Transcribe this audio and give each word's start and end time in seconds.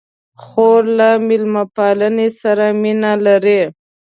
خور 0.43 0.81
له 0.99 1.09
میلمه 1.27 1.63
پالنې 1.75 2.29
سره 2.41 2.65
مینه 2.81 3.11
لري. 3.25 3.61